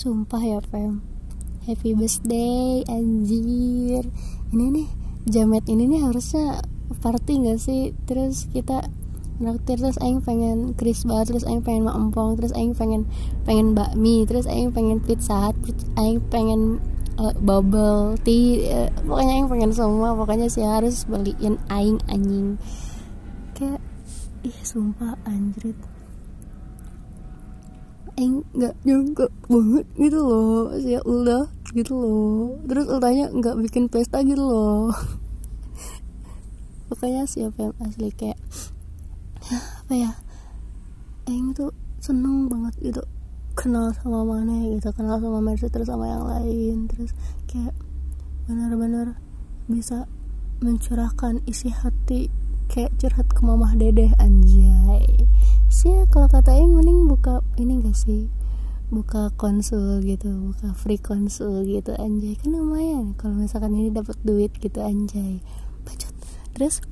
[0.00, 1.04] sumpah ya fam
[1.68, 4.08] happy birthday anjir.
[4.48, 4.88] Ini nih
[5.28, 6.64] jamet ini nih harusnya
[7.04, 7.92] party gak sih?
[8.08, 8.88] Terus kita
[9.44, 13.08] naktir terus aing pengen kris banget terus aing pengen empong terus aing pengen
[13.48, 16.76] pengen bakmi terus aing pengen pizza terus aing pengen
[17.16, 20.16] uh, bubble tea uh, pokoknya aing pengen semua.
[20.16, 22.56] Pokoknya sih harus beliin aing anjing.
[23.52, 23.84] Kayak
[24.48, 25.76] ih sumpah anjrit
[28.20, 30.68] aing nggak nyangka banget gitu loh.
[30.76, 32.60] Sih udah gitu loh.
[32.68, 34.92] Terus ultahnya nggak bikin pesta gitu loh.
[36.92, 38.36] Pokoknya siapa yang asli kayak
[39.48, 40.12] apa ya?
[41.24, 41.72] Aing tuh
[42.04, 43.02] seneng banget gitu
[43.56, 46.92] kenal sama mana gitu kenal sama Mercy terus sama yang lain.
[46.92, 47.16] Terus
[47.48, 47.72] kayak
[48.44, 49.16] benar-benar
[49.64, 50.04] bisa
[50.60, 52.28] mencurahkan isi hati
[52.68, 55.08] kayak curhat ke mamah dedeh anjay
[55.70, 58.26] sih kalau kata Aing mending buka ini gak sih?
[58.90, 62.34] Buka konsul gitu buka free konsul gitu anjay.
[62.34, 65.38] Kan lumayan kalau misalkan ini dapat duit gitu anjay.
[65.86, 66.10] Bacot.
[66.58, 66.82] Terus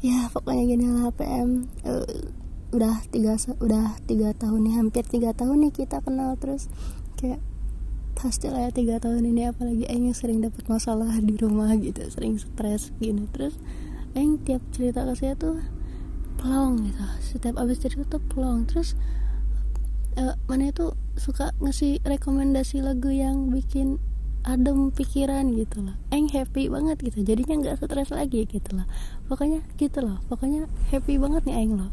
[0.00, 2.32] ya pokoknya gini lah PM uh, eh,
[2.72, 6.72] udah tiga udah tiga tahun nih hampir tiga tahun nih kita kenal terus.
[7.20, 7.44] Kayak
[8.16, 12.40] pasti lah ya tiga tahun ini apalagi Aing sering dapat masalah di rumah gitu sering
[12.40, 13.28] stres gini.
[13.36, 13.60] Terus
[14.16, 15.60] Aing tiap cerita ke saya tuh
[16.44, 17.00] plong gitu.
[17.24, 18.68] Setiap abis cerita tuh plong.
[18.68, 18.92] Terus
[20.20, 23.96] uh, mana itu suka ngasih rekomendasi lagu yang bikin
[24.44, 25.96] adem pikiran gitu loh.
[26.12, 27.24] Eng happy banget gitu.
[27.24, 28.84] Jadinya nggak stres lagi gitu loh.
[29.24, 30.20] Pokoknya gitu loh.
[30.28, 31.90] Pokoknya happy banget nih eng loh.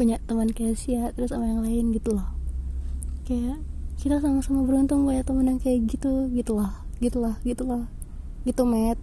[0.00, 2.24] Punya teman kayak Sia terus sama yang lain gitu loh.
[3.28, 3.60] Kayak
[4.00, 6.72] kita sama-sama beruntung punya teman yang kayak gitu gitu loh.
[7.04, 7.84] Gitu loh gitu loh.
[8.48, 8.96] Gitu met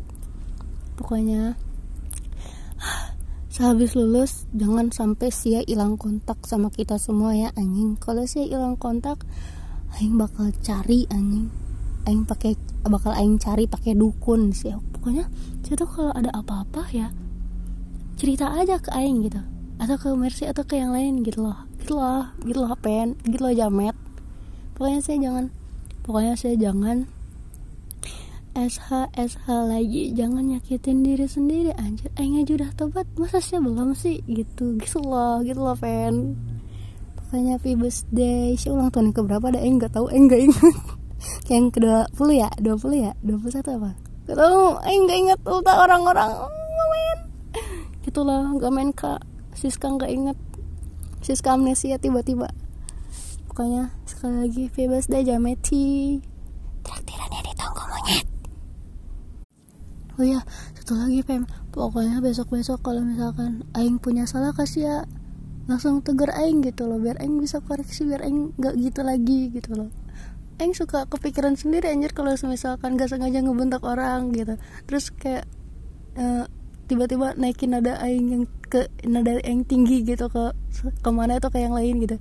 [0.95, 1.59] pokoknya
[3.56, 7.95] sehabis lulus jangan sampai Sia hilang kontak sama kita semua ya anjing.
[7.95, 9.23] Kalau Sia hilang kontak
[9.95, 11.48] Aing bakal cari anjing.
[12.03, 15.31] Aing pakai bakal aing cari pakai dukun sih pokoknya
[15.64, 17.15] tuh kalau ada apa-apa ya
[18.20, 19.39] cerita aja ke aing gitu.
[19.80, 21.64] Atau ke Mercy atau ke yang lain gitu loh.
[21.80, 23.15] Gitu loh gitu loh pen.
[23.23, 23.95] Gitu loh jamet.
[24.76, 25.45] Pokoknya saya jangan
[26.04, 27.08] pokoknya saya jangan
[28.55, 30.16] SH SH lagi.
[30.16, 32.08] Jangan nyakitin diri sendiri anjir.
[32.16, 33.60] Aing aja udah tobat masa sih?
[33.60, 34.23] Belum sih.
[34.23, 36.39] Gitu gitu loh gitu loh pen
[37.36, 38.55] pokoknya happy birthday.
[38.55, 39.60] Si ulang tahun ke berapa ada?
[39.60, 40.08] Aing nggak tahu.
[40.08, 40.76] Aing nggak ingat.
[41.52, 42.49] Yang kedua puluh ya?
[42.64, 43.11] dua puluh ya?
[43.20, 43.92] dua puluh satu apa?
[44.26, 46.32] Gak tau eh nggak inget ulta orang-orang.
[46.89, 47.20] Main.
[48.08, 49.20] Gitulah nggak main kak.
[49.52, 50.38] Siska nggak inget
[51.20, 52.48] Siska amnesia tiba-tiba.
[53.52, 56.20] Pokoknya sekali lagi bebas deh jameti
[60.15, 60.42] oh ya
[60.80, 61.43] satu lagi pem.
[61.71, 64.98] Pokoknya besok-besok kalau misalkan aing punya salah kasih ya.
[65.65, 69.73] Langsung tegur aing gitu loh biar aing bisa koreksi biar aing nggak gitu lagi gitu
[69.73, 69.89] loh.
[70.61, 74.55] Aing suka kepikiran sendiri anjir kalau misalkan gak sengaja ngebentak orang gitu.
[74.87, 75.43] Terus kayak
[76.15, 76.47] uh,
[76.87, 80.53] tiba-tiba naikin nada aing yang ke nada yang tinggi gitu ke
[81.02, 82.15] ke mana itu ke yang lain gitu.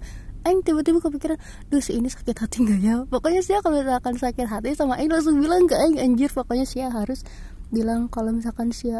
[0.45, 1.39] Aing tiba-tiba kepikiran
[1.73, 2.97] duh si ini sakit hati nggak ya?
[3.09, 6.85] Pokoknya sih kalau misalkan sakit hati sama aing langsung bilang ke aing anjir pokoknya sih
[6.85, 7.25] harus
[7.75, 8.95] bilang kalau misalkan sih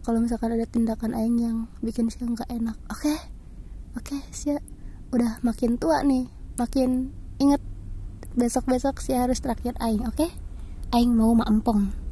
[0.00, 3.18] kalau misalkan ada tindakan aing yang bikin sih nggak enak oke okay?
[3.92, 4.56] oke okay, sih
[5.12, 7.60] udah makin tua nih makin inget
[8.32, 10.32] besok-besok sih harus terakhir aing oke okay?
[10.96, 12.05] aing mau maempong